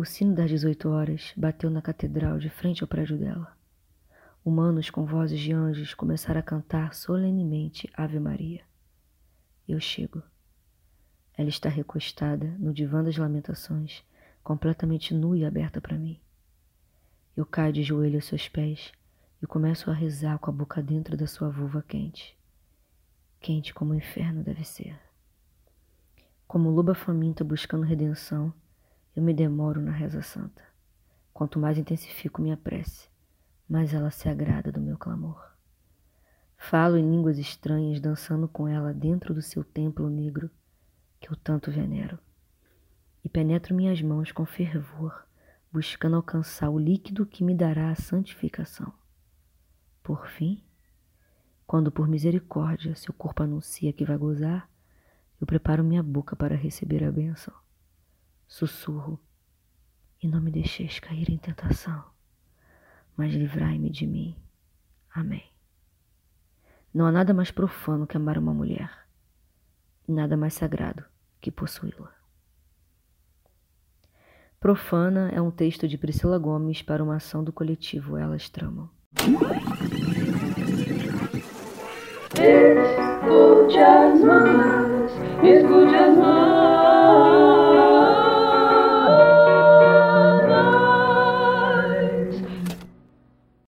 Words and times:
O 0.00 0.04
sino 0.06 0.34
das 0.34 0.48
18 0.48 0.88
horas 0.88 1.34
bateu 1.36 1.68
na 1.68 1.82
catedral 1.82 2.38
de 2.38 2.48
frente 2.48 2.82
ao 2.82 2.88
prédio 2.88 3.18
dela. 3.18 3.54
Humanos 4.42 4.88
com 4.88 5.04
vozes 5.04 5.38
de 5.38 5.52
anjos 5.52 5.92
começaram 5.92 6.40
a 6.40 6.42
cantar 6.42 6.94
solenemente 6.94 7.86
Ave 7.92 8.18
Maria. 8.18 8.62
Eu 9.68 9.78
chego. 9.78 10.22
Ela 11.36 11.50
está 11.50 11.68
recostada 11.68 12.46
no 12.58 12.72
divã 12.72 13.04
das 13.04 13.18
lamentações, 13.18 14.02
completamente 14.42 15.12
nua 15.12 15.36
e 15.36 15.44
aberta 15.44 15.82
para 15.82 15.98
mim. 15.98 16.18
Eu 17.36 17.44
caio 17.44 17.74
de 17.74 17.82
joelho 17.82 18.16
aos 18.16 18.24
seus 18.24 18.48
pés 18.48 18.90
e 19.42 19.46
começo 19.46 19.90
a 19.90 19.92
rezar 19.92 20.38
com 20.38 20.48
a 20.48 20.54
boca 20.54 20.82
dentro 20.82 21.14
da 21.14 21.26
sua 21.26 21.50
vulva 21.50 21.84
quente. 21.86 22.34
Quente 23.38 23.74
como 23.74 23.92
o 23.92 23.96
inferno 23.96 24.42
deve 24.42 24.64
ser. 24.64 24.98
Como 26.48 26.70
loba 26.70 26.94
faminta 26.94 27.44
buscando 27.44 27.84
redenção, 27.84 28.50
eu 29.14 29.22
me 29.22 29.34
demoro 29.34 29.80
na 29.80 29.90
reza 29.90 30.22
santa. 30.22 30.62
Quanto 31.32 31.58
mais 31.58 31.78
intensifico 31.78 32.40
minha 32.40 32.56
prece, 32.56 33.08
mais 33.68 33.92
ela 33.92 34.10
se 34.10 34.28
agrada 34.28 34.70
do 34.70 34.80
meu 34.80 34.96
clamor. 34.96 35.50
Falo 36.56 36.96
em 36.96 37.10
línguas 37.10 37.38
estranhas, 37.38 38.00
dançando 38.00 38.46
com 38.46 38.68
ela 38.68 38.92
dentro 38.92 39.32
do 39.34 39.42
seu 39.42 39.64
templo 39.64 40.08
negro 40.08 40.50
que 41.18 41.30
eu 41.30 41.36
tanto 41.36 41.70
venero. 41.70 42.18
E 43.24 43.28
penetro 43.28 43.74
minhas 43.74 44.00
mãos 44.00 44.30
com 44.30 44.44
fervor, 44.44 45.26
buscando 45.72 46.16
alcançar 46.16 46.70
o 46.70 46.78
líquido 46.78 47.26
que 47.26 47.42
me 47.42 47.54
dará 47.54 47.90
a 47.90 47.96
santificação. 47.96 48.92
Por 50.02 50.26
fim, 50.26 50.62
quando 51.66 51.90
por 51.90 52.08
misericórdia 52.08 52.94
seu 52.94 53.14
corpo 53.14 53.42
anuncia 53.42 53.92
que 53.92 54.04
vai 54.04 54.16
gozar, 54.16 54.68
eu 55.40 55.46
preparo 55.46 55.82
minha 55.82 56.02
boca 56.02 56.36
para 56.36 56.54
receber 56.54 57.04
a 57.04 57.12
bênção 57.12 57.54
sussurro, 58.60 59.18
e 60.22 60.28
não 60.28 60.38
me 60.40 60.50
deixeis 60.50 60.98
cair 60.98 61.30
em 61.30 61.38
tentação, 61.38 62.04
mas 63.16 63.32
livrai-me 63.32 63.88
de 63.88 64.06
mim. 64.06 64.36
Amém. 65.14 65.44
Não 66.92 67.06
há 67.06 67.12
nada 67.12 67.32
mais 67.32 67.50
profano 67.50 68.06
que 68.06 68.18
amar 68.18 68.36
uma 68.36 68.52
mulher, 68.52 69.06
e 70.06 70.12
nada 70.12 70.36
mais 70.36 70.52
sagrado 70.52 71.04
que 71.40 71.50
possuí-la. 71.50 72.12
Profana 74.58 75.30
é 75.30 75.40
um 75.40 75.50
texto 75.50 75.88
de 75.88 75.96
Priscila 75.96 76.36
Gomes 76.36 76.82
para 76.82 77.02
uma 77.02 77.16
ação 77.16 77.42
do 77.42 77.50
coletivo 77.50 78.18
Elas 78.18 78.50
Tramam. 78.50 78.90
Escute 82.34 83.78
as 83.78 84.20
mãos, 84.20 85.10
escute 85.42 85.94